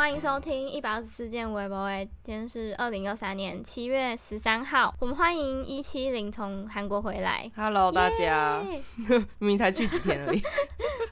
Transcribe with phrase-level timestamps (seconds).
[0.00, 1.86] 欢迎收听一百二十四件微博。
[2.22, 7.52] 今天是二零二三年七月十三号，我们欢迎一七零从韩国回来。
[7.54, 8.62] Hello，大家，
[9.38, 10.42] 明明才去几天而已。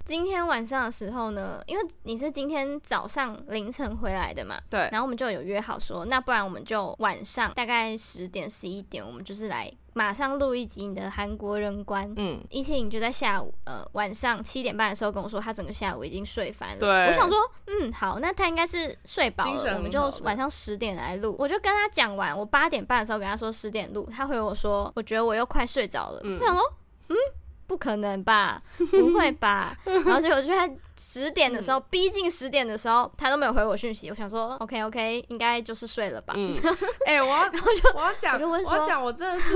[0.09, 9.71] 今天晚上的时候呢，因为你是今天早上凌晨回来的嘛，对，然后我们就有约好说，那不然我们就晚上大概十点十一点，我们就是来。
[9.93, 12.11] 马上录一集你的韩国人观。
[12.17, 16.79] 嗯，一七零就在下午，呃，晚上七点半的时候跟我说，他整个下午已经睡翻了。
[16.79, 17.37] 对，我想说，
[17.67, 19.75] 嗯，好，那他应该是睡饱了。
[19.77, 21.37] 我们就晚上十点来录。
[21.39, 26.21] 我就跟他讲完，我八点半的时候跟他说十点录，他回我说，我觉得我又快睡着了。
[26.25, 26.63] 嗯，我想说，
[27.09, 27.17] 嗯。
[27.69, 28.61] 不可能吧？
[28.91, 29.77] 不会吧？
[29.85, 34.09] 然后结果就在十点的时候，逼近十点的时候，他都没有回我讯息。
[34.09, 36.35] 我想说，OK OK，应该就是睡了吧？
[36.37, 36.57] 嗯。
[37.07, 37.43] 哎、欸，我要，
[37.95, 39.55] 我要讲，我要讲，我真的是，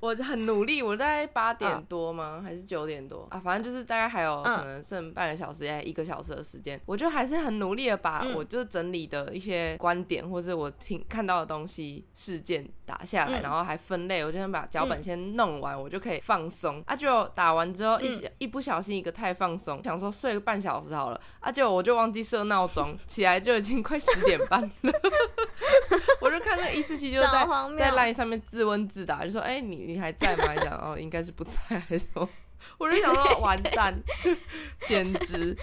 [0.00, 0.82] 我很努力。
[0.82, 2.40] 我在八点多吗？
[2.42, 3.38] 还是九点多啊？
[3.38, 6.80] 反正就是大概还有可能剩半个小时，还一个小时的时间。
[6.86, 14.24] 我就还是很努力的把我就整理的一些观点，或是我听看到的东西、事件打下来，然后还分类。
[14.24, 16.94] 我就想把脚本先弄完，我就可以放松啊！
[16.94, 17.22] 就。
[17.34, 24.92] 打完之后一小一不小心一个太放松，嗯、想说睡个半小时好了，啊结果我就忘记设闹钟，起来就已经快十点半了。
[26.20, 27.28] 我就看那一四七就在
[27.76, 32.28] 在 LINE 上面自问自答，就说：“哎、欸，你你还在吗？”讲哦，应该是不在，还是说？
[32.78, 33.92] 我就想说完蛋，
[34.86, 35.56] 简直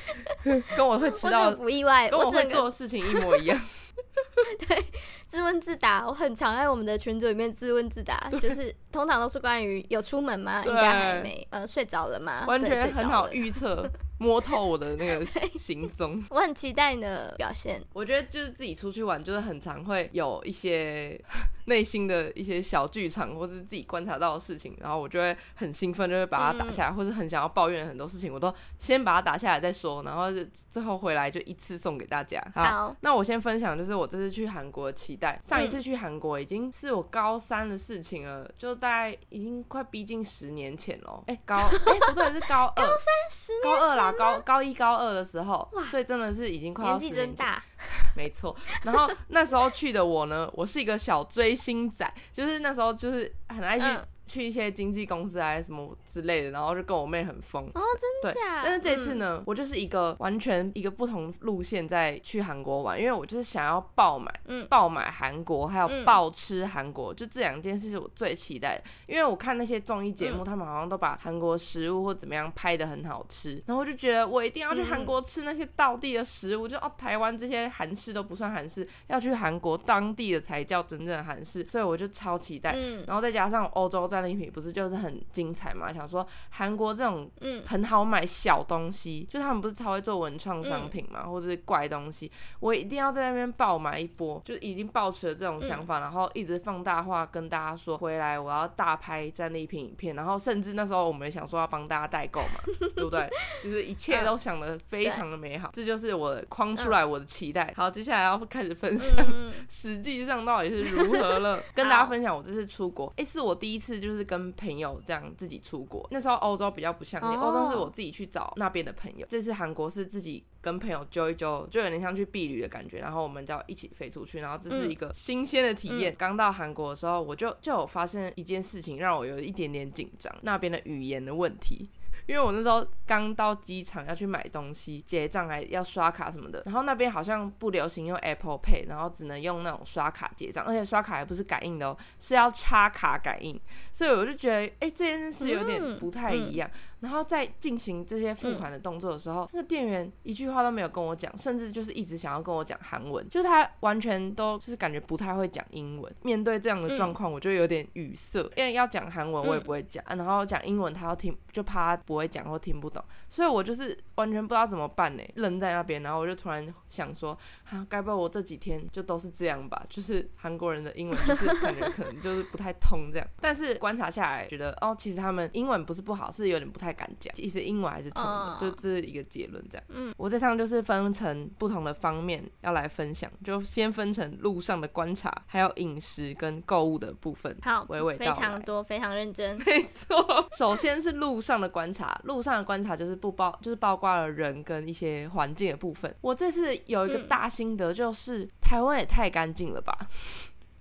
[0.75, 3.57] 跟我会迟到不意外，跟我会做的事情一模一样。
[4.67, 4.85] 对，
[5.25, 10.63] 自问自答，我很常在我们的群组里面自问自答，就是通常都是关于有出门吗？
[10.65, 12.45] 应该还没，呃，睡着了吗？
[12.47, 13.89] 完全很好预 测。
[14.21, 17.81] 摸透我的那个行踪，我很期待你的表现。
[17.93, 21.17] 我觉得就是自己出去玩，就是很常会有一些
[21.67, 32.45] 内心的一些小剧场，或是自己观察到的事情，然后我就会很兴奋，就会把它打下来，嗯、或是很想要抱怨很多事情，我都先把它打下来再说，然后就最后回来就一次送给大家。
[32.53, 35.39] 好，好，那我先分享，就是我这次去韩国的期待。
[35.43, 41.23] 上一次去韩国已经是我高三的事情了，就大概已经快逼近十年前了。
[41.27, 44.11] 哎、欸，高哎、欸、不对，是高二，高三十年，高二啦。
[44.11, 47.63] 高高一高二的时候，所以真的是已经快要十年，年纪真大，
[48.15, 48.55] 没错。
[48.83, 53.85] 然后那时候去的我呢，我是一个小追星仔，就是那时候就是很爱去。
[53.85, 58.61] 嗯去一些经纪公司还是什么之类的，然后就跟我妹很疯哦，真的假？
[58.63, 68.83] 但是这次呢，嗯、我就是一个完全一个不同路线在去韩国玩，因为我就是想要爆买，嗯，爆买韩国，还有爆吃韩国，嗯、就这两件事是我最期待的。
[69.07, 82.73] 因为我看那些综艺节目，嗯、他们好像都把韩国食物或怎么样拍的很好吃，然后我就觉得我一定要去韩国吃那些道地的食物，嗯、就哦，台湾这些韩式都不算韩式，要去韩国当地的才叫真正的韩式，所以我就超期待。
[82.75, 84.18] 嗯、然后再加上欧洲在。
[84.21, 85.91] 战利品不是就是很精彩嘛？
[85.91, 102.59] 想说韩国这种嗯很好买小东西，嗯、就他们不是超会做文创商品嘛，嗯、或者是怪东西，我一定要在那边爆买一波，就已经抱持了这种想法，嗯、然后一直放大化跟大家说，回来我要大拍战利品影片，然后甚至那时候我们也想说要帮大家代购嘛，
[102.95, 103.29] 对不对？
[103.63, 107.73] 就是一切都想的非常的美好，嗯、这就是我框出来我的期待。
[107.75, 109.25] 好，接下来要开始分享
[109.69, 114.08] 实际上到底是如何了， 跟大家分享我这次出国，哎、欸，是我第一次就。
[114.09, 126.15] 就是跟朋友这样自己出国，那时候欧洲比较不像你，欧洲是我自己去找那边的朋友，这次韩国是自己跟朋友揪一揪，就有点像去避旅的感觉，然后我们就要一起飞出去，然后这是一个新鲜的体验。
[126.17, 131.87] 刚到韩国的时候，我就就有发现一件事情，让我有一点点紧张，那边的语言的问题。
[132.29, 143.59] 因为我那时候刚到机场要去买东西结账，还要刷卡什么的，然后那边好像不流行用 Apple Pay，然后只能用那种刷卡结账，而且刷卡还不是感应的哦，是要插卡感应，
[143.91, 146.69] 所以我就觉得，哎，这件事有点不太一样。
[146.69, 156.13] 嗯嗯然后在进行这些付款的动作的时候，嗯、那个店员一句话都没有跟我讲，甚至就是一直想要跟我讲韩文，就是他完全都就是感觉不太会讲英文。
[156.23, 166.03] 面对这样的状况，我就有点语塞，嗯、因为要讲韩文我也不会讲，嗯、然后讲英文他要听，就怕他不会讲或听不懂，所以我就是完全不知道怎么办呢，愣在那边。
[166.03, 167.37] 然后我就突然想说，
[167.69, 169.85] 啊，该不会我这几天就都是这样吧？
[169.89, 173.27] 就是韩国人的英文就是感觉可能就是不太通这样。
[173.39, 176.88] 但是观察下来，觉得哦，其实他们英文不是不好，是有点不太。
[176.93, 178.59] 敢讲，其实英文还是通的，oh.
[178.59, 179.63] 就这是一个结论。
[179.69, 187.55] 这样，嗯，我这趟就是分成不同的方面要来分享，就先分成路上的观察，还有饮食跟购物的部分。
[187.61, 189.57] 好，娓娓道来，非常多，非常认真。
[189.65, 196.13] 没错，首先是路上的观察，路上的观察就是不包，就是包括了人跟一些环境的部分。
[196.21, 199.97] 我这次有一个大心得，就是、嗯、台湾也太干净了吧。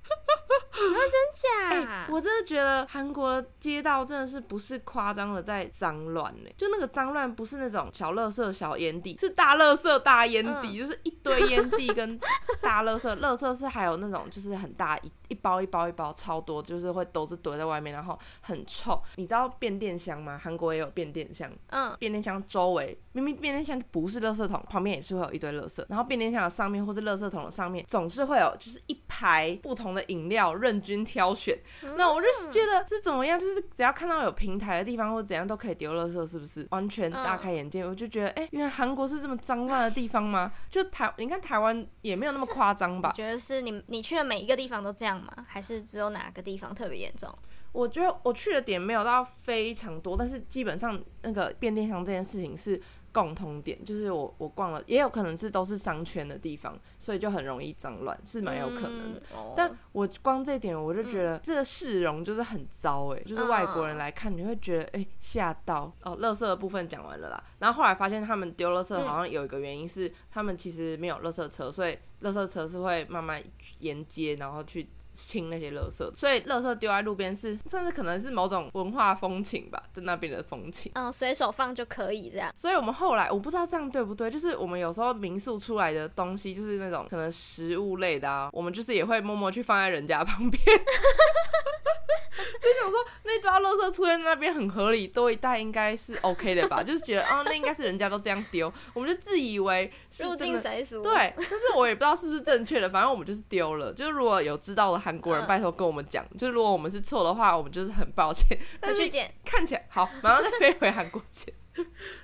[1.11, 1.87] 真假？
[1.91, 2.07] 欸？
[2.09, 6.51] 我真的觉得韩国的街道真的是不是夸张的在脏乱呢？
[6.57, 12.19] 就那个脏乱不是那种小垃圾、小烟蒂，是大垃圾、大烟蒂，嗯、就是一堆烟蒂跟
[12.61, 13.09] 大垃圾。
[13.21, 19.01] 垃圾是还有那种就是很大一一包一包一包超多，就是会都是堆在外面，然后很臭。
[19.17, 20.41] 你知道变电箱吗？
[20.43, 21.51] 韩国也有变电箱。
[21.69, 25.85] 嗯，变电箱周围明明变电箱不是垃圾桶，旁边也是会有一堆垃圾。
[25.89, 31.59] 然后变电箱的上面或是垃圾桶的上面总是会有就是一排不同的饮料任君挑选。
[31.97, 37.85] 那我就是觉得这怎么样，就是只要看到有平台的地方或怎样都可以丢垃圾，是不是完全大开眼界？
[37.85, 40.53] 我就觉得哎、欸，原来韩国是这么脏乱的地方吗？
[40.71, 43.13] 就台你看台湾也没有那么夸张吧？
[43.17, 45.33] 觉得是你你去的每一个地方都这样吗？
[45.47, 47.33] 还是只有哪个地方特别严重？
[47.73, 52.81] 我觉得我去的点没有到非常多，但是基本上那个变电箱这件事情是
[53.13, 59.23] 共通点，就是我我逛了，也有可能是都是商圈的地方，所以就很容易脏乱，是蛮有可能的。
[59.55, 66.17] 但我光这点我就觉得这个市容就是很糟哎、欸，就是外国人来看你会觉得哎吓到哦。
[66.19, 73.43] 垃圾的部分讲完了啦，然后后来发现他们丢垃圾好像有一个原因是他们其实没有垃圾车，所以垃圾车是会慢慢
[73.81, 74.89] 沿街然后去。
[75.27, 80.93] 清那些垃圾，所以垃圾丢在路边是甚至可能是某种文化风情吧，在那边的风情。
[80.95, 82.53] 嗯，随手放就可以这样。
[82.55, 90.63] 所以我们后来我不知道这样对不对，就是我们有时候民宿出来的东西，就是那种可能食物类的啊，我们就是也会默默去放在人家旁边。
[92.61, 96.83] 就想说那抓垃圾出现在那边很合理，多一袋应该是 OK 的吧？
[96.85, 100.59] 就是觉得哦，那应该是人家都这样丢，我们就自以为是真的。
[101.03, 103.93] 对，但是我也不知道是不是正确的，反正我们就是丢了。
[103.93, 106.27] 就是如果有知道的韩国人，拜托跟我们讲。
[106.39, 108.59] 就是如果我们是错的话，我们就是很抱歉。
[108.81, 109.09] 但是
[109.45, 111.53] 看起来好，马上再飞回韩国捡。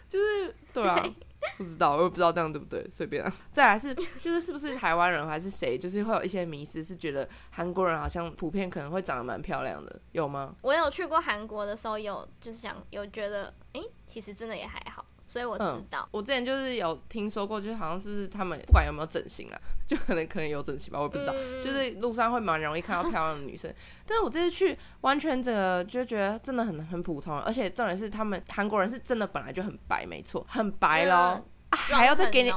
[0.08, 0.98] 就是对啊。
[1.00, 1.14] 对
[1.58, 3.32] 不知道，我也不知道这样对不对，随便啊。
[3.52, 10.54] 再来是， 就是是不是台湾人还是谁，就是会有一些迷思，是觉得韩国人好像普遍可能会长得蛮漂亮的，有吗？
[10.62, 15.04] 我有去过韩国的时候，有就是想有觉得，哎、其实真的也还好。
[15.26, 21.32] 所以我知道、嗯，我之前就是有听说过，就是好像是不是他们不管有没有整形啦， 就可能可能有整形吧，我也不知道。
[21.34, 23.72] 嗯、就是路上会蛮容易看到漂亮的女生，
[24.06, 31.44] 但是我这次去完全整个就觉得真的很很普通，而且重点是他们韩国人是真的本来就很白，没错，很白咯。
[31.70, 32.52] 还要再给你，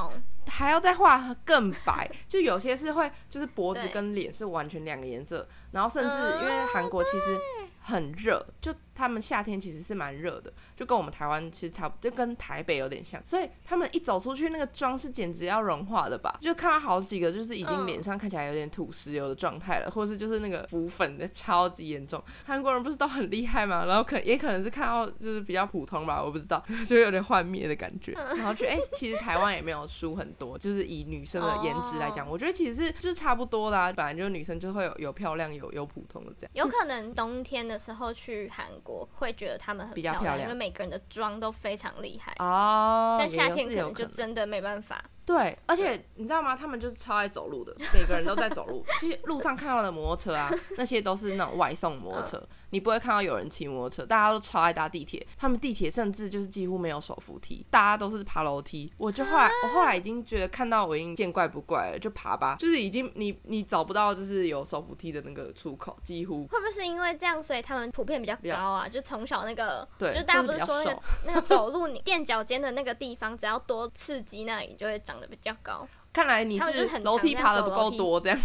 [0.46, 7.36] 还要再画更白，就有些是会就是脖子跟脸是完全两个颜色，然后甚至因为韩国其实
[7.80, 8.72] 很热，就。
[8.98, 16.36] 他们夏天其实是蛮热的，就跟我们台湾其实差不，就跟台北有点像，所以他们一走出去，那个妆是简直要融化的吧？
[16.40, 22.20] 就看到好几个，就是已经脸上看起来有点土石油的状态了，或是就是那个浮粉的超级严重。
[22.44, 23.84] 韩国人不是都很厉害吗？
[23.86, 28.10] 然后可也可能是看到就是比较普通吧，我不知道， 就有点幻灭的感觉。
[28.12, 33.92] 然后觉得哎，其实台湾也没有输很多，就是以女生的颜值来讲，我觉得其实是就是差不多啦。
[33.92, 36.50] 本来就是女生就会有有漂亮有有普通的这样。
[36.54, 38.87] 有可能冬天的时候去韩国。
[38.88, 43.16] 我会觉得他们很漂亮，比较漂亮，因为每个人的妆都非常厉害哦。
[43.20, 45.04] 但夏天可能就真的没办法。
[45.28, 46.56] 对，而且你知道吗？
[46.56, 48.82] 他们就是超爱走路的，每个人都在走路。
[48.98, 52.38] 其实路上看到的摩托车啊，那些都是那种外送摩托车。
[52.38, 55.26] 嗯你不会看到有人骑摩托车，大家都超爱搭地铁。
[55.38, 58.92] 他们地铁甚至就是几乎没有手扶梯，大家都是爬楼梯。
[58.98, 62.56] 我就后来，我后来已经觉得看到我已经见怪不怪了，就爬吧。
[62.58, 66.46] 就是已经你你找不到就是有手扶梯的那个出口，几乎。
[66.48, 68.86] 会不会是因为这样，所以他们普遍比较高啊？
[68.86, 75.86] 就从小那个，对，就大家不是说那个那个走路你垫脚尖的那个地方，只要多刺激，那里就会长得比较高。
[76.12, 78.38] 看来你是楼梯爬的不够多，这样。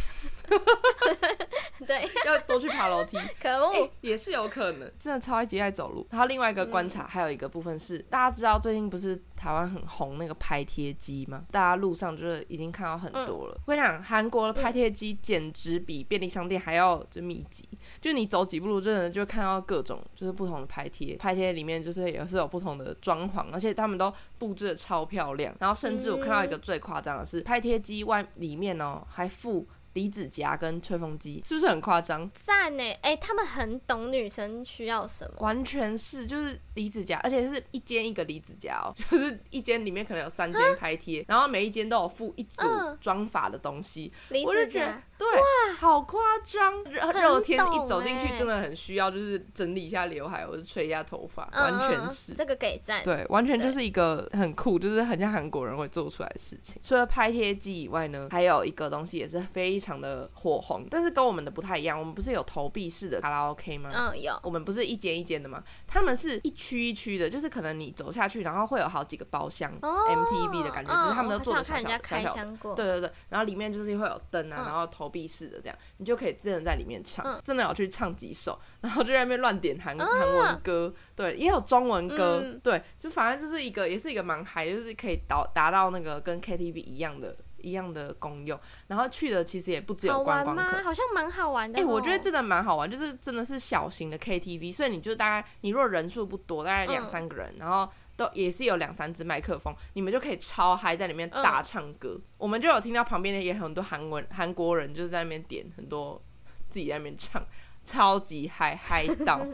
[1.85, 3.17] 对， 要多去爬楼梯。
[3.41, 6.07] 可恶、欸，也是有可能，真的超级爱走路。
[6.11, 11.43] 然后另外一个观察，还有一个部分是，嗯、大家知道最近不是台湾很红那个拍贴机吗？
[11.51, 13.55] 大家路上就是已经看到很多了。
[13.55, 21.17] 嗯、我跟你讲，韩国的拍贴机简直比便利商店还要就密集，嗯、就你走几步路，真的就看到各种就是不同的拍贴。
[21.17, 25.53] 拍贴里面就是也是有不同的装潢，而且他们都布置的超漂亮。
[25.59, 29.67] 然后甚至我看到一个最夸张的是，拍贴机外里面哦、喔、还附。
[29.93, 32.29] 离子夹跟吹风机是不是很夸张？
[32.33, 32.83] 赞呢！
[33.01, 42.61] 哎、欸，他们很懂女生需要什么，完全是就是离子夹，而且是一间一个离子夹哦， 就是一间里面可能有三间拍贴，然后每一间都有附一组
[42.99, 45.03] 装法的东西，离、呃、子夹。
[45.23, 46.83] 对，哇好夸张！
[46.83, 53.01] 热热天一走进去，真的很需要，就是整理一下刘海或者吹一下头发，嗯、完全是这个给赞。
[53.03, 56.81] 对，完全就是一个很酷，就是很像韩国人会做出来的事情。
[56.83, 61.97] 除了拍贴机以外呢，还有一个东西也是非常的火红，但是跟我们的不太一样。
[61.97, 63.89] 我们不是有投币式的卡拉 OK 吗？
[63.93, 64.37] 嗯，有。
[64.43, 65.63] 我们不是一间一间的吗？
[65.87, 72.75] 他们是一区一区的，就是可能你走下去，然后会有好几个包厢、哦、，MTV 的感觉，只是他们都做的小小小小的。
[72.75, 75.12] 对对对，然后里面就是会有灯啊，然后投。
[75.13, 87.37] 闭式的，这样你就可以真的在里面唱，嗯、真的要去唱几首， 然后就在那边乱点韩韩、啊、文歌，对，也有中文歌，嗯、对，就反正就是一个也是一个蛮嗨，就是可以达达到那个跟 KTV 一样的。
[87.63, 91.79] 一样的功用，然后去的其实也不只有观光客，好像蛮好玩的。
[91.79, 97.89] 哎、欸，我觉得真的蛮好玩，就是真的是小型的 KTV，所以你就大概你如果人数不多，大概两三个人，嗯、然后
[98.23, 102.15] 都也是有两三支麦克风，你们就可以超嗨在里面大唱歌。
[102.15, 106.21] 嗯、我们就有听到旁边的也很多韩文韩国人就是在那边点很多
[106.69, 107.45] 自己在那边唱。
[107.85, 109.45] 超级嗨嗨到，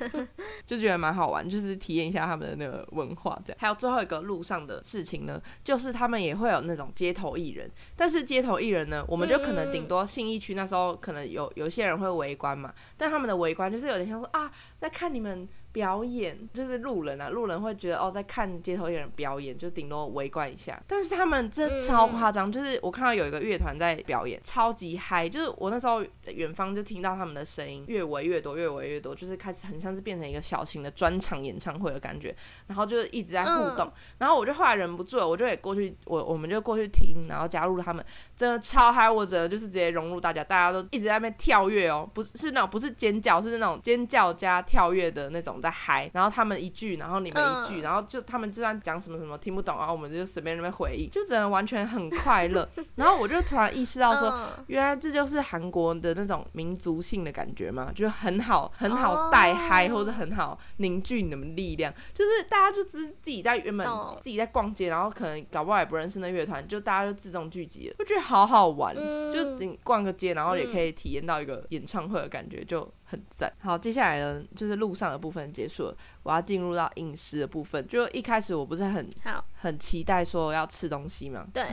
[0.64, 3.58] 就觉得蛮好玩，就是体验一下他们的那个文化这样。
[3.60, 15.46] 还有最后一个路上的事情呢，就是他们也会有那种街头艺人，但是街头艺人呢，我们就可能顶多信义区那时候可能有有些人会围观嘛，但他们的围观就是有点像说啊，在看你们。
[15.76, 20.82] 表演就是路人啊，路人会觉得哦，在看街头艺人表演，就顶多围观一下。
[20.86, 25.28] 但是他们这超夸张，嗯、就是我看到有一个乐团在表演，超级嗨。
[25.28, 32.34] 就是我那时候在远方就听到他们的声音越围越多，越围越多，就是开始很像是变成一个小型的专场演唱会的感觉。
[32.68, 38.02] 然后就是一直在互动，嗯、然后我就后来忍不住了，我就也过去，我我们就过去听，然后加入他们，
[38.34, 45.60] 真的超嗨，我真的就是直接融入大家，大家都一直在那边跳跃哦，不是是那种不是尖叫，是那种尖叫加跳跃的那种。
[45.66, 52.68] 在嗨，然后他们一句，然后你们一句，嗯、然后就他们就算讲什么什么听不懂，然后我们就随便那边回应，就真的完全很快乐。
[52.94, 61.92] 然后我就突然意识到说，嗯、原来这就是韩国的那种民族性的感觉嘛，就是很好很好带嗨，或者很好凝聚你们力量。
[62.14, 63.86] 就是大家就只是自己在原本
[64.22, 68.94] 自己在逛街，然后可能搞不好也不认识那乐团，就大家就自动聚集了，我觉得好好玩。
[68.96, 72.88] 嗯、就你逛个街，然后也可以体验到一个演唱会的感觉，就。
[73.06, 77.86] 很赞，好，接下来呢，就是路上的部分结束了，我要进入到饮食的部分。
[77.86, 81.64] 就一开始我不是很好很期待说要吃东西嘛，对，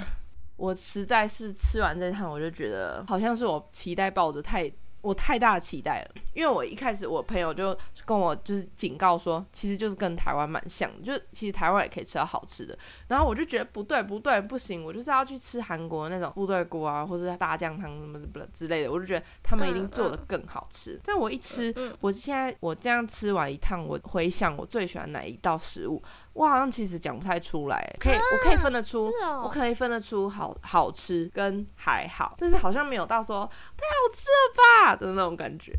[0.56, 4.72] 我实在是吃完这趟，我就觉得好像是我期待抱着太。
[5.04, 12.76] 我太大的期待了，因为我一开始我朋友就跟我就是警告说，其实就是跟台湾蛮像，就其实台湾也可以吃到好吃的。
[13.10, 20.94] 然后我就觉得不对不对不行，我就是要去吃韩国那种部队锅啊，或者大酱汤什么什么之类的，我就觉得他们一定做的更好吃。
[20.94, 26.02] 嗯嗯、但我一吃，我现在我这样吃完一趟，我回想我最喜欢哪一道食物。
[26.34, 29.12] 我好像其实讲不太出来，可以，我可以分得出，
[29.44, 35.74] 我可以分得出好好吃跟还好，但是好像没有到说太好吃了吧的那种感觉。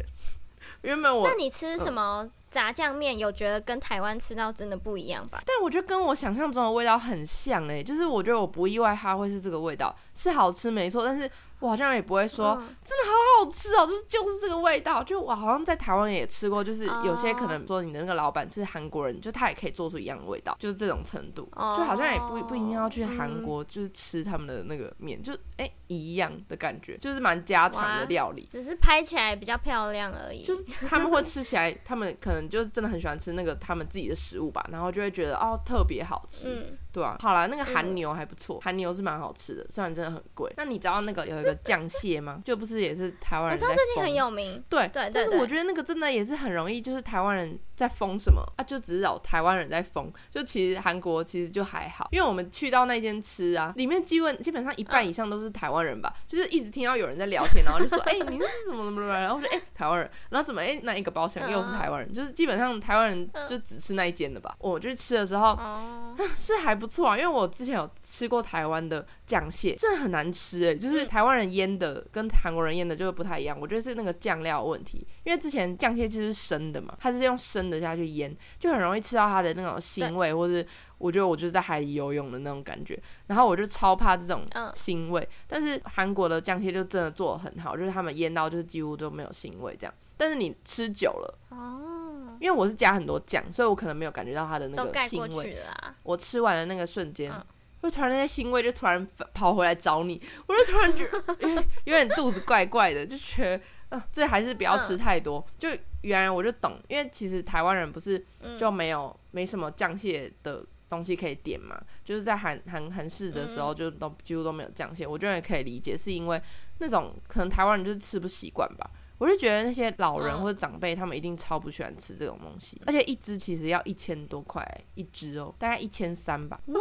[0.82, 3.18] 原本我，那你吃什么炸酱面？
[3.18, 5.42] 有觉得跟台湾吃到真的不一样吧？
[5.46, 11.30] 但我觉得跟我想象中的味道很像诶，就是我觉得我不意外它会是这个味道，是好吃没错，但是。
[11.60, 15.02] 我好像也不会说，嗯、真的好好吃哦，就是就是这个味道。
[15.02, 21.48] 就我好像在台湾也吃过，就是有些可能说你的那个老板是韩国人，就他也可以做出一样的味道，就是这种程度。
[21.54, 30.42] 就好像也不不一定要去韩国，就是吃他们的那个面，就哎、欸、一样的感觉，就是蛮家常的料理，只是拍起来比较漂亮而已。
[30.42, 36.48] 就是他们会吃起来，他们可能就是真的很喜欢吃那个他们自己的食物吧，然后就会觉得哦特别好吃。
[36.48, 40.48] 嗯对啊，好啦，那个韩牛还不错，韩、嗯、牛是蛮好吃的，虽然真的很贵。
[40.56, 42.40] 那你知道那个有一个酱蟹吗？
[42.46, 43.56] 就不是也是台湾人？
[43.56, 44.62] 我知道最近很有名。
[44.70, 48.64] 对对，但是我觉得那个真的也是很容易，就是台湾人在封什么啊？
[48.64, 60.60] 就只是找台湾人在封，就其实韩国其实就还好，因为我们去到那间吃啊，里面基本基本上一半以上都是台湾人吧，嗯、就是一直听到有人在聊天，然后就说：“哎、欸，你那是怎么怎么什么？”然后我说：“哎、欸，台湾人。”然后怎么？
[60.60, 64.54] 哎、欸，那一个包厢又是台湾人，嗯、就是基本上台湾人就只吃那一间的吧。
[64.58, 67.48] 我就吃的时候、嗯、 是还不错啊，因为我。
[67.54, 75.06] 之前有吃过台湾的酱蟹，真的很难吃哎、欸，就是台湾人腌的跟韩国人腌的就不太一样，我觉得是那个酱料问题。
[75.22, 80.66] 因为之前酱蟹其实是生的嘛，它是用生的下去腌，就很容易吃到它的那种腥味，或是
[80.98, 82.98] 我觉得我就是在海里游泳的那种感觉。
[83.26, 84.44] 然后我就超怕这种
[84.74, 89.94] 腥味，嗯、但是韩国的酱蟹就真的做的很好，就是他们腌到就是几乎都没有腥味这样。
[90.16, 95.56] 但是你吃久了，哦，因为我是加很多酱，所以我可能没有感觉到它的那个腥味。
[96.02, 97.32] 我吃完的那个瞬间。
[97.32, 97.44] 嗯
[97.84, 103.62] 就突然那些腥味就突然跑回来找你，我就突然觉得 有点有点肚子怪怪的，就觉得
[103.94, 105.44] 呃，这还是不要吃太多。
[105.58, 105.68] 就
[106.02, 108.24] 原来我就懂，因为其实台湾人不是
[108.58, 115.06] 就没有没什么酱蟹的东西可以点嘛，就是在韩韩韩式的时候就都几乎都没有酱蟹。
[115.06, 116.40] 我觉得也可以理解，是因为
[116.78, 118.90] 那种可能台湾人就是吃不习惯吧。
[119.16, 126.60] 我就觉得那些老人或者长辈他们一定超不喜欢吃这种东西，而且一只其实要一千多块一只哦，大概一千三吧。
[126.66, 126.80] 哇！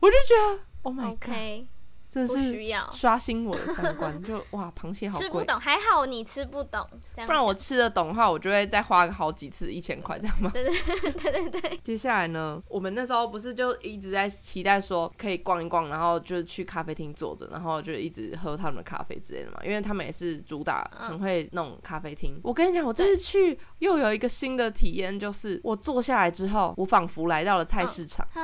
[0.00, 1.66] 我就觉得，Oh my God，Okay.
[2.10, 2.58] 真的是
[2.92, 5.26] 刷新我的三观， 就哇，螃蟹好贵。
[5.26, 6.84] 吃不懂，还好你吃不懂，
[7.24, 10.50] 不然我吃得懂的话，我就会再花个好几次一千块这样吗？
[10.54, 11.80] 对对对对对。
[11.84, 22.32] 接下来呢，我们那时候不是就一直在期待说可以逛一逛，然后就去咖啡厅坐着，然后就一直喝他们的咖啡之类的嘛，因为他们也是主打很会弄咖啡厅。
[22.34, 28.26] 嗯、我跟你讲，我这次去又有一个新的体验，就是我坐下来之后，我仿佛来到了菜市场。
[28.34, 28.42] 哦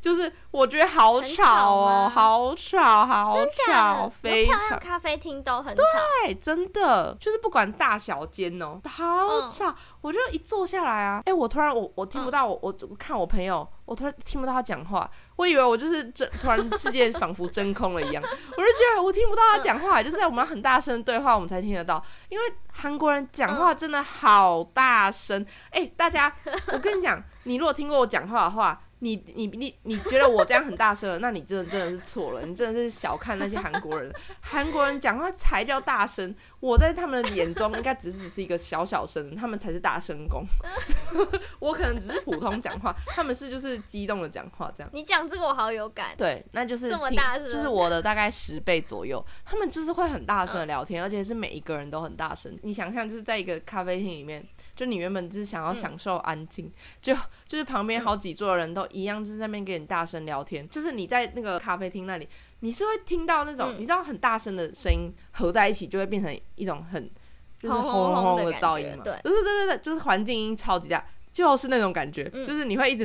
[0.00, 4.78] 就是我觉得好吵哦，好吵，好吵，非常。
[4.78, 5.82] 咖啡厅都很吵，
[6.24, 7.14] 对，真的。
[7.20, 9.70] 就是不管大小间哦，好吵。
[9.70, 25.44] 嗯、我就一坐下来啊，哎、欸，我突然我我听不到我、嗯、我我看我朋友，我突然听不到他讲话，我以为我就是真突然世界仿佛真空了一样， 我就觉得我听不到他讲话，就是在我们很大声对话，我们才听得到，因为韩国人讲话真的好大声。
[25.70, 26.34] 哎、欸，大家，
[26.72, 28.80] 我跟你讲，你如果听过我讲话的话。
[29.00, 31.18] 你你你你觉得我这样很大声了？
[31.18, 34.12] 那你真的真的是错了，你真的是小看那些韩国人。
[34.40, 40.44] 韩国人讲话才叫大声，我在他们的眼中应该只只是一个小小声，他们才是大声公。
[41.58, 44.90] 我可能只是普通讲话，他们是就是激动的讲话这样。
[44.92, 46.14] 你讲这个我好有感。
[46.16, 49.24] 对，那就是这么大声，就是我的大概十倍左右。
[49.44, 52.54] 他们就是会很大声的聊天，而且是每一个人都很大声。
[52.62, 54.46] 你想象就是在一个咖啡厅里面。
[54.80, 56.72] 就你原本只是想要享受安静，嗯，
[57.02, 57.14] 就
[57.46, 60.66] 就是旁边好几桌的人都一样，就是在那边跟你大声聊天。
[60.70, 62.26] 就是你在那个咖啡厅那里，
[62.60, 67.10] 你是会听到那种，嗯，你知道很大声的声音合在一起，就会变成一种很
[67.58, 69.04] 就是轰轰轰的噪音嘛。
[69.04, 71.04] 对，对对对对，就是环境音超级大。
[71.40, 73.04] 就是那种感觉，嗯、就是你会一直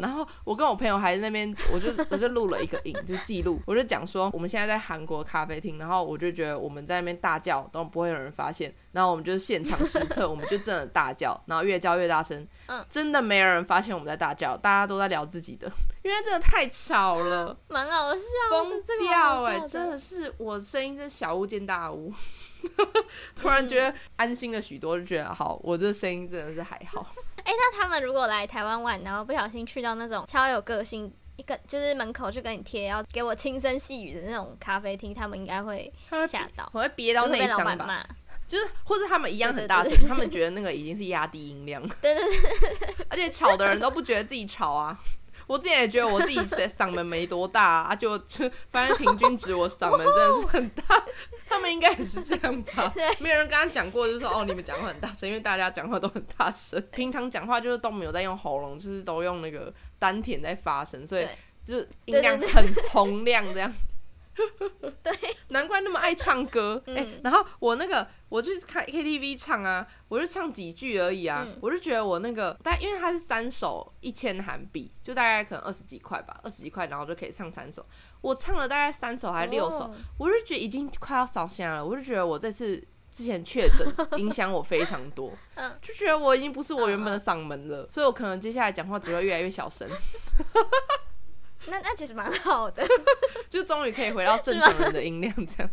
[0.00, 15.70] 然后我跟我朋友还在那边， 我就我就录了一个影，就记录，我就讲说我们现在在韩国咖啡厅，然后我就觉得我们在那边大叫都不会有人发现，然后我们就是现场实测， 我们就真的大叫，然后越叫越大声，嗯，真的没有人发现我们在大叫，大家都在聊自己的，
[16.02, 22.12] 因为真的太吵了，蛮好笑，疯掉哎、欸，真的是我声音真小巫见大巫。
[23.36, 27.06] 突然觉得安心了许多，就觉得好，我这声音真的是还好。
[27.46, 35.92] 哎、欸，那他们如果来台湾玩，然后不小心去到那种超有个性，一个就是门口就跟你贴要给我轻声细语的那种咖啡厅，他们应该会
[36.26, 38.04] 吓到，我会憋到内伤吧？
[38.48, 41.80] 就是或者他们一样很大声，他们觉得那个已经是压低音量。
[42.02, 42.24] 对对
[42.78, 44.98] 对，而且吵的人都不觉得自己吵啊。
[45.46, 46.36] 我自己也觉得我自己
[46.66, 50.82] 嗓门没多大啊，就就 反正平均值我嗓门真的是很大，
[51.48, 52.92] 他们应该也是这样吧？
[53.20, 61.26] 没有人跟他讲过，就是说哦，你们讲话很大声，因为大家讲话都很大声，平常讲话就是都没有在用喉咙，就是都用那个丹田在发声，所以
[61.64, 63.72] 就是音量很洪亮这样。
[65.02, 65.12] 对，
[65.48, 66.82] 难怪那么爱唱歌。
[66.86, 77.84] 哎、欸，然后我那个我去看 KTV 唱啊，我就唱几句而已啊，嗯、我就觉得我那个，但因为它是三首一千韩币，就大概可能二十几块吧，二十几块，然后就可以唱三首。
[78.20, 81.84] 我唱了大概三首还是六首，哦、我就觉得已经快要烧声了。
[81.84, 82.76] 我就觉得我这次
[83.10, 83.86] 之前确诊
[84.18, 89.88] 影响我非常多， 嗯，就觉得我已经不是我原本的嗓门了，嗯、所以我可能接下来讲话只会越来越小声。
[91.70, 92.86] 那那其实蛮好的，
[93.48, 95.70] 就终于可以回到正常人的音量，这样，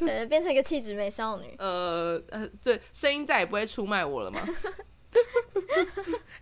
[0.06, 1.54] 呃，变成一个气质美少女。
[1.58, 4.40] 呃呃，对，声音再也不会出卖我了吗？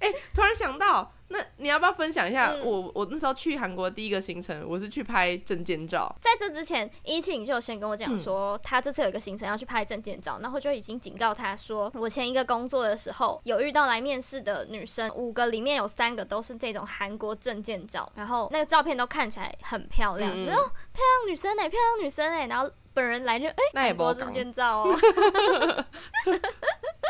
[0.01, 4.65] 哎、欸，突然想到，那你要不要分享一下我、嗯、我那时候去韩国第一个行程？
[4.69, 6.15] 我是去拍证件照。
[6.21, 24.97] 在这之前，一庆就先跟我讲说，嗯、他这次有一个行程要去拍证件照，然后就已经警告他说，我前一个工作的时候有遇到来面试的女生，五个里面有三个都是这种韩国证件照，然后那个照片都看起来很漂亮，只有、漂亮女生哎、欸，漂亮女生哎、欸，然后本人来就哎，韩、欸、国证件照哦。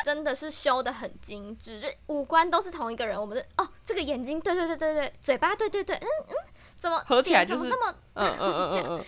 [0.05, 3.21] 真的是修的很精致，就五官都是同一个人。
[3.21, 6.35] 我们的哦，这个眼睛，对对对对对，嘴巴，对对对，嗯嗯，
[6.77, 9.05] 怎么合起来就是那么，嗯嗯嗯 嗯嗯，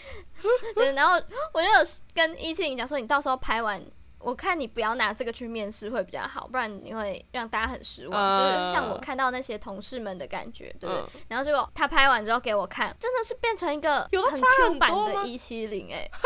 [0.76, 0.92] 对。
[0.92, 1.14] 然后
[1.52, 1.80] 我就有
[2.14, 3.84] 跟一庆讲说，你到时候拍完。
[4.20, 8.20] 我看你不要拿这个去面试会比较好，不然你会让大家很失望。
[8.20, 16.08] Uh, 就是像我看到那些同事们的感觉，对不对？Uh, 然后结果他拍完之后给我看，真的是变成一个很 Q 版的一七零哎，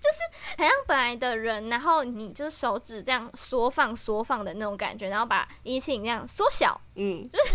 [0.00, 7.54] 就是很像本来的人，然后你就是手指这样缩放缩放的那种感觉，然后把一七零这样缩小，嗯，就是。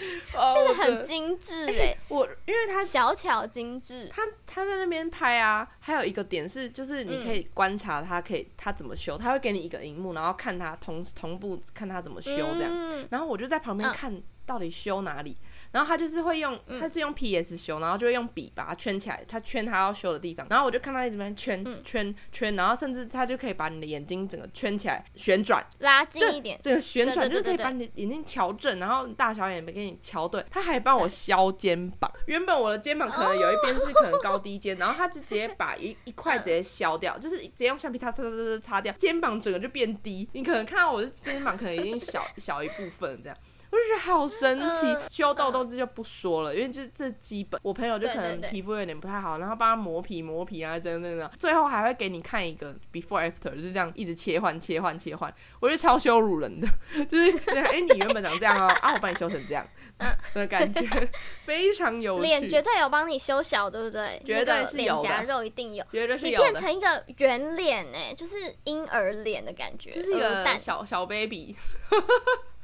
[0.32, 12.72] 变得很精致哎、欸，我因为他小巧精致，他他在那边拍啊，还有一个点是，就是你可以观察他可以他怎么修，他会给你一个荧幕，然后看他同同步看他怎么修这样，
[13.10, 15.36] 然后我就在旁边看到底修哪里。
[15.72, 20.46] 然后他就是会用，他是用 PS 修，然后就会用笔把它圈起来，他圈他要修的地方。
[20.50, 30.44] 然后我就看他一直在圈圈圈，然后甚至他就可以把你的眼睛整个圈起来，旋转拉近一点，整个旋转就是可以把你的眼睛调正，然后大小眼给你调对。
[30.50, 40.28] 他还帮我削肩膀，原本我的肩膀可能有一边是可能高低肩，然后他就直接把一一块直接削掉，就是直接用橡皮擦擦擦擦擦擦掉，肩膀整个就变低。
[40.32, 43.38] 你可能看到我的肩膀可能已经小小一部分这样。
[43.70, 47.60] 我就觉得好神奇，嗯、修痘痘这就不说了，嗯、因为这这基本。
[47.62, 55.32] 我朋友就可能皮肤有点不太好，然后帮他磨皮磨皮啊，等等等，最后还会给你看一个 before after，就是这样一直切换切换切换。
[55.60, 56.66] 我觉得超羞辱人的，
[57.06, 59.66] 就是哎、欸，你原本长这样哦，啊，我帮你修成这样，
[60.34, 61.08] 的感觉
[61.44, 62.22] 非常有趣。
[62.22, 64.20] 脸绝对有帮你修小，对不对？
[64.24, 65.02] 绝对是有的。
[65.02, 66.46] 脸颊肉一定有，绝对是有的。
[66.46, 71.54] 你变成一个圆脸哎，就是婴儿脸的感觉，就是一个小小 baby。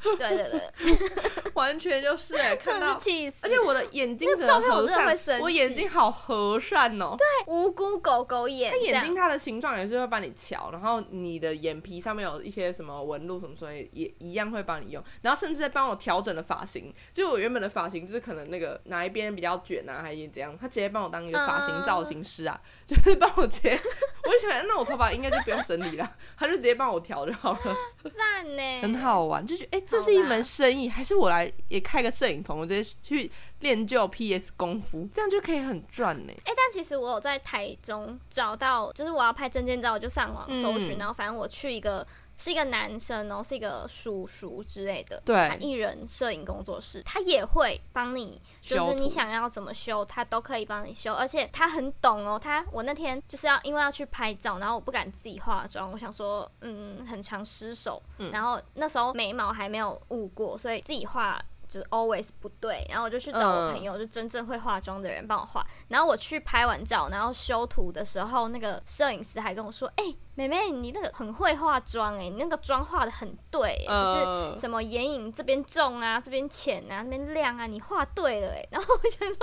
[0.03, 3.39] 对 对对， 完全就是哎、 欸，看到气死！
[3.43, 7.17] 而且我的眼睛真的和善，我眼睛好和善哦。
[7.17, 8.71] 对，无辜狗狗眼。
[8.71, 15.03] 它眼睛它的形状也是会帮你瞧，然后你的眼皮上面有一些什么纹路什么，所以也一样会帮你用。
[15.23, 23.79] 然后甚至在帮我调整的发型，就我原本的发型就是可能那个哪一边比较卷啊，还是怎样，他直接帮我当一个发型造型师啊，嗯、 就是帮我切。
[24.25, 27.77] 我就想，那我头发应该就不用整理了，他就直接帮我调就好了。
[28.17, 29.79] 赞呢，很好玩，就是哎。
[29.79, 36.33] 欸这是一门生意，还是我来也开个摄影棚，我直接去练就 PS 功夫，这样就可以很赚呢。
[36.45, 42.07] 哎、欸，但其实我有在台中找到，就是我要拍证件照，我就上网搜寻，嗯、然后反正我去一个。
[42.37, 52.39] 是一个男生哦，是一个叔叔之类的，对，艺人摄影工作室，他也会帮你，就是你想要怎么修，他都可以帮你修，而且他很懂哦。
[52.39, 61.43] 他我那天就是要因为要去拍照，然后我不敢自己化妆，我想说，嗯，很常失手，嗯、然后那时候眉毛还没有雾过，所以自己画。
[61.69, 65.67] 就是 always 不对，然后我就去找我朋友，嗯、就真正会化妆的人帮我画。
[65.89, 78.65] 然后我去拍完照，然后修图的时候，那个摄影师还跟我说：“哎、欸，妹妹，你那个很会化妆哎，你那个妆化的很对，嗯、就是什么眼影这边重啊，这边浅啊，那边亮啊，你画对了哎。
[78.71, 79.37] ”然后我想说。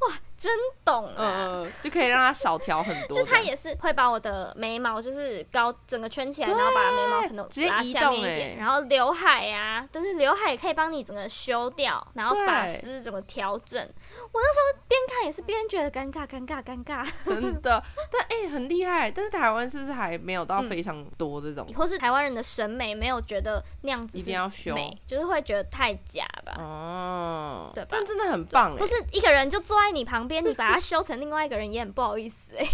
[0.00, 0.50] 哇，真
[0.82, 1.16] 懂啊！
[1.18, 3.18] 嗯，就可以让他少调很多。
[3.18, 13.78] 就他也是会把我的眉毛就是高整个圈起来，对然后把眉毛可能拉下面一点，然后刘海呀、啊，但是刘海也可以帮你整个修掉，然后发丝怎么调整。
[13.78, 17.06] 我那时候边看也是边觉得尴尬，尴尬，尴尬。
[17.26, 19.10] 真的，但哎、欸，很厉害。
[19.10, 21.66] 但是台湾是不是还没有到非常多这种？
[21.68, 24.74] 嗯、或是台湾人的审美没有觉得那样子一定要修，
[25.06, 26.54] 就是会觉得太假吧？
[26.58, 27.88] 哦，对吧？
[27.90, 29.90] 但真的很棒哎，不是一个人就坐在。
[29.90, 32.64] 你旁边，你把它修成另外一个人也很不好意思哎。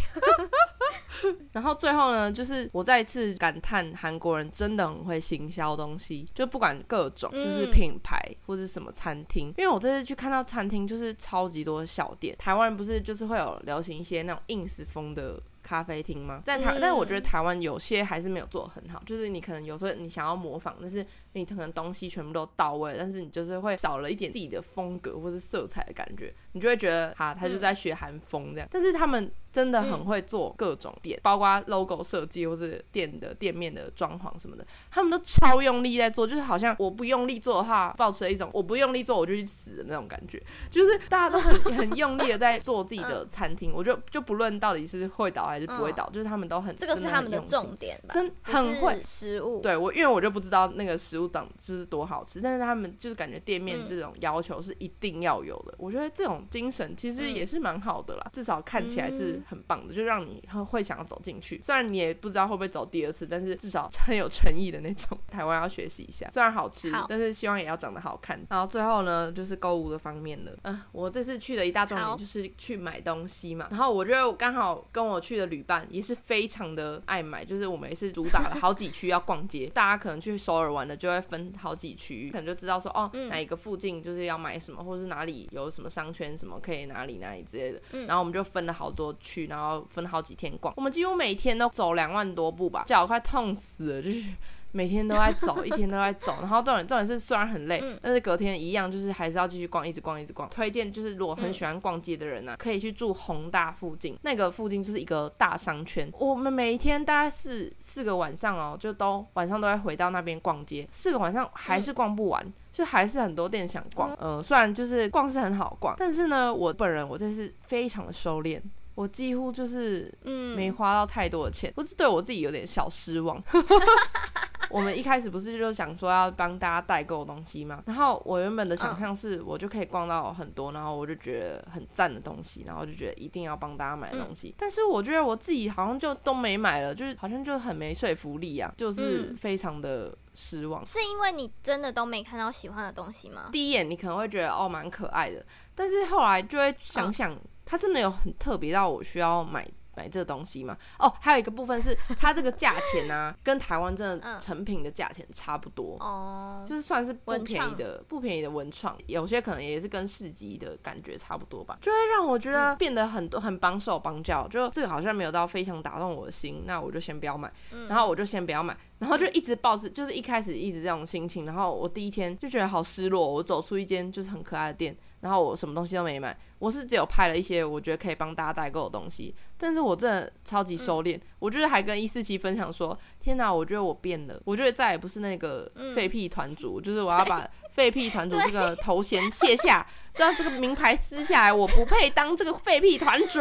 [1.53, 9.47] 然后最后呢，就是我再一次感叹韩国人真的很会行销东西，就不管各种，就是品牌或是什么餐厅。
[9.57, 12.37] 因为我这次去看到餐厅，就是超级多小店。
[12.39, 16.40] 台湾人不是就是会有流行一些那种 ins 风的咖啡厅吗？
[16.44, 19.02] 在台，但是我觉得台湾有些还是没有做得很好。
[19.05, 28.69] 就是你可能有时候你想要模仿，但是你可能东西全部都到位，但是你就是会少了一点自己的风格或是色彩的感觉，你就会觉得哈，他就在学韩风这样。
[28.71, 29.31] 但是他们。
[29.53, 40.38] 真的很会做各种店，嗯、包括 logo 设计或是店的店面的装潢什么的，他们都超用力在做，就是好像我不用力做的话，保持了一种我不用力做我就去死的那种感觉，
[40.71, 49.62] 就是大家都很 很用力的在做自己的餐厅，嗯、我就就不论到底是会倒还是不会倒，嗯、就是他们都很这个是他们的重点吧，真很会食物。
[49.62, 60.27] 对我，因为我就不知道那个食物长就是多好吃，但是他们就是感觉店面这种要求是一定要有的，嗯、我觉得这种精神其实也是蛮好的啦，嗯、至少看起来是很棒的，就让。
[60.27, 65.17] 你会想要走进去，虽然你也不知道会不会走第二次，但是至少很有诚意的那种。
[65.31, 68.45] 台湾要学习一下，虽然好吃，好但是希望也要长得好看。
[68.51, 70.51] 然后最后呢，就是购物的方面了。
[70.63, 73.69] 嗯、呃，我这次去的一大重点就是去买东西嘛。
[73.71, 79.67] 然后我觉得刚好跟我去的旅伴也是非常的爱买，就是我们也是主打了好几区要逛街。
[79.75, 87.81] 大家可能去首尔玩的就会分好几区，可能就知道说哦，哪一个附近就是要买什么，或者是哪里有什么商圈什么可以哪里哪里之类的。
[88.09, 90.16] 然后我们就分了好多区，然后分好。
[90.16, 94.25] 好几天逛，我们几乎每天都走两万多步吧，脚快痛死了，就是
[94.72, 96.37] 每天都在走，一天都在走。
[96.40, 100.49] 然后重点重点是虽然很累，嗯、但是隔天一样就是还是要继续逛，一直逛，一直逛。
[100.49, 106.11] 推荐就是如果很喜欢逛街的人呢、可以去住宏大附近，那个附近就是一个大商圈。
[106.18, 114.11] 我们每一天大概四四个晚上哦，就都晚上都会回到那边逛街，四个晚上还是逛不完，嗯、就还是很多店想逛。
[114.21, 118.61] 嗯、呃，虽然就是逛是很好逛，但是呢，我本人我这是非常的收敛。
[118.95, 123.43] 我几乎就是嗯没花到太多的钱，我是对我自己有点小失望。
[124.77, 127.83] 我们一开始不是就想说要帮大家代购东西嘛？
[127.87, 134.51] 然后我原本的想象是，我就可以逛到很多，然后我就觉得很赞的东西，然后就觉得一定要帮大家买东西。
[134.51, 140.85] 嗯、但是我觉得我自己好像就都没买了，就是好像就很没说服力啊，就是非常的失望。
[140.85, 143.49] 是因为你真的都没看到喜欢的东西吗？
[143.51, 145.43] 第一眼你可能会觉得哦蛮可爱的，
[145.75, 149.67] 但是后来就会想想，嗯、它真的有很特别到我需要买。
[149.97, 150.77] 买这个东西嘛？
[150.99, 167.51] 哦，还有一个部分是它这个价钱啊，跟台湾真的成品的价钱差不多哦，就是算是不便宜的，不便宜的文创，有些可能也是跟市集的感觉差不多吧，就会让我觉得变得很多很绑手绑脚，就这个好像没有到非常打动我的心，那我就先不要买，
[167.89, 174.97] 然后我就先不要买，然后就一直抱着，就是一开始一直这种心情，然后我第一天就觉得好失落，我走出一间就是很可爱的店。
[175.20, 179.35] 然后我什么东西都没买，我是只有拍了一些我觉得可以帮大家代购的东西。
[179.59, 193.38] 但是我真的超级收敛，嗯、我就是还跟一四七分享说：“天哪，我觉得我变了，我觉得再也不是那个废屁团主，嗯、就是我要把废屁团主这个 头衔卸下，将这个名牌撕下来，我不配当这个废屁团主。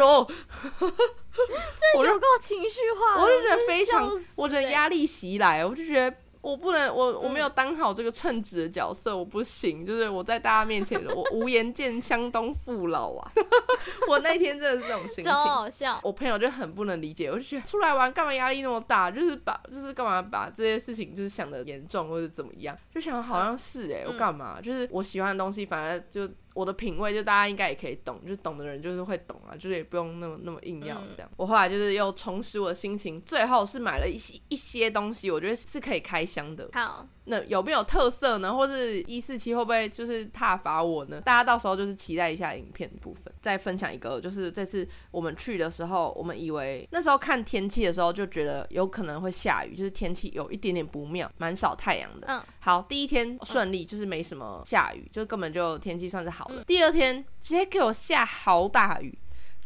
[1.36, 6.16] 这有够情绪化，我就觉得非常，我觉得压力袭来，我就觉得。
[6.46, 9.84] 我不能，我我没有当好这个称职的角色，嗯、我不行。
[9.84, 13.32] 就是我在大家面前，我无颜见湘东父老啊！
[14.08, 15.98] 我那天真的是这种心情，好笑。
[16.04, 19.10] 我朋友就很不能理解，我就觉得出来玩干嘛压力那么大？
[19.10, 22.78] 就是把就是干嘛把这些事情就是想的严重或者怎么样？
[22.94, 24.60] 就想好像是哎、欸，嗯、我干嘛？
[24.60, 26.32] 就是我喜欢的东西，反正就。
[26.56, 31.28] 我的品味就大家应该也可以懂，就是懂的人就是会懂啊，就是也不用那么那么硬要这样。
[31.30, 36.68] 嗯、我后来就是又重拾我的心情，最后是买了一些一些东西，我觉得是可以开箱的。
[36.72, 37.06] 好。
[37.26, 38.54] 那有没有特色呢？
[38.54, 41.20] 或是一四七会不会就是踏伐我呢？
[41.20, 43.32] 大家到时候就是期待一下影片的部分。
[43.42, 52.26] 再分享一个，就是这次我们去的时候，我们以为那时候看天气的时候就觉得有可能会下雨，就是天气有一点点不妙，蛮少太阳的。
[52.28, 52.42] 嗯。
[52.60, 56.56] 好，第一天顺利，就是没什么下雨，就根本就天气算是好的。
[56.56, 59.16] 嗯、第二天直接给我下好大雨。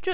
[0.03, 0.13] 就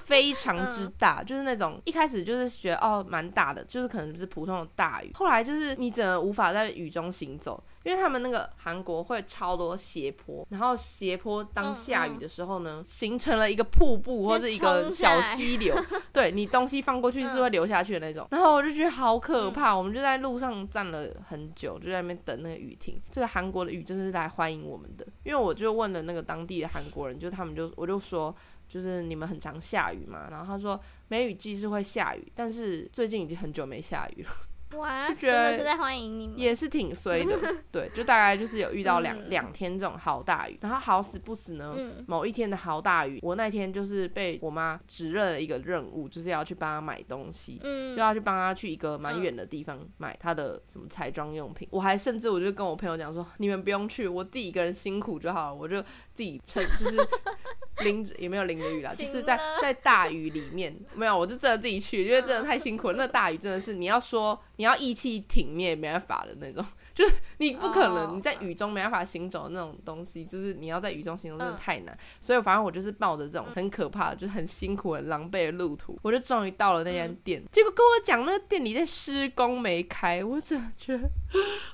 [0.00, 5.10] 非常 之大，嗯、就是那种一开始就是觉得哦蛮大的，就是可能是普通的大雨。
[5.14, 15.76] 后来就是你只能无法在雨中行走，因为他们那个韩国会超多斜坡，然后斜坡当下雨的时候呢，嗯嗯、形成了一个瀑布或者一个小溪流，
[16.12, 18.26] 对你东西放过去是会流下去的那种。
[18.26, 23.00] 嗯、然后我就觉得好可怕，嗯、我们就在路上站了很久，就在那边等那个雨停。
[23.10, 28.34] 这个韩国的雨真的是来欢迎我们的，因为我就问了那个当地的韩国人，就他们就我就说。
[28.72, 34.30] 就是你们很常下雨嘛，然后他说梅雨季是会下雨，但是最近已经很久没下雨了。
[34.76, 37.36] 哇，就觉得真的是在欢迎你们，也是挺衰的。
[37.70, 51.68] 对，就大概就是有遇到两两、嗯、天这种好大雨，然后好死不死呢，嗯、某一天的好大雨，我那天就是被我妈指认了一个任务，就是要去帮她买东西，嗯、就要去帮她去一个蛮远的地方买她的什么彩妆用品。
[51.68, 55.82] 嗯、我还甚至我就跟我朋友讲说，你们不用去，我自己一个人辛苦就好了，我就
[56.14, 56.96] 自己撑，就是
[57.84, 62.96] 淋着也没有淋着雨啦，了就是在在大雨里面没有，我就真的自己去，因为真的太辛苦了。
[62.96, 64.40] 那大雨真的是你要说。
[64.56, 71.96] 你要意气挺，你也没办法的那种， 就是你不可能你在雨中没办法行走的那种东西，就是你要在雨中行走真的太难。
[72.20, 77.42] 所以反正我就是抱着这种很可怕的，就是很辛苦、很狼狈的路途，我就终于到了那间店。
[77.50, 81.04] 结果跟我讲那个店里在施工没开，我真的觉得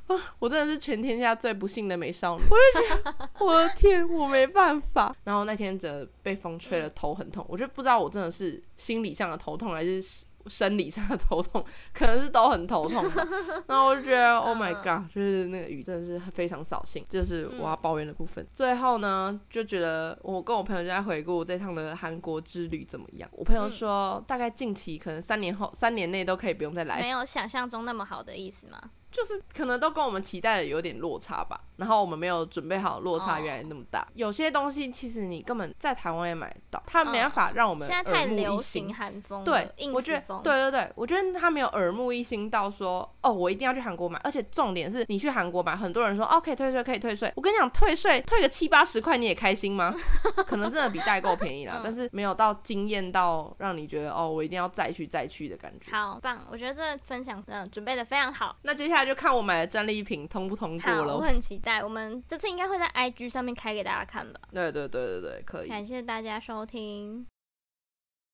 [0.06, 2.44] 啊， 我真的是全天下最不幸的美少女。
[2.48, 5.14] 我就觉得我的天，我没办法。
[5.24, 10.27] 然后那天真的被风吹得头很痛，我就不知道我真的是心理上的头痛还是。
[10.48, 13.04] 生理上的头痛，可能是都很头痛。
[13.68, 18.44] 然后我就觉得，Oh my god，就是那个雨真的是非常扫兴，就是我要抱怨的部分。
[18.44, 23.28] 嗯、最后呢，就觉得我跟我朋友就在回顾这趟的韩国之旅怎么样。
[23.32, 27.00] 我朋友说，大概近期可能三年后、三年内都可以不用再来。
[27.00, 28.80] 没有想象中那么好的意思吗？
[29.18, 33.98] 就是可能都跟我们期待的有点落差吧，然后我们没有准备好，落差原来那么大。
[34.00, 34.08] Oh.
[34.14, 38.04] 有些东西其实你根本在台湾也买得到，它没办法让我们耳目一新。
[38.04, 44.20] 现在太流行韩风，对，我觉得，对对对，我觉得他没有耳目一新到说，哦，我一定要去韩国买。
[44.22, 47.32] 而且重点是你去韩国买，很多人说，哦，可以退税，可以退税。
[47.34, 49.92] 我跟你讲，退税退个七八十块你也开心吗？
[50.46, 55.90] 可能真的比代购便宜啦，但是没有到惊艳到让你觉得，哦，我一定要再去再去的感觉。
[55.90, 58.54] 好棒，我觉得这分享嗯准备的非常好。
[58.62, 59.07] 那接下来。
[59.08, 61.16] 就看我买的战利品通不通过了。
[61.16, 64.40] 我很期待，我们这次应该会在 IG 上面开给大家看吧。
[64.52, 65.68] 对对对对对，可以。
[65.68, 67.26] 感谢大家收听。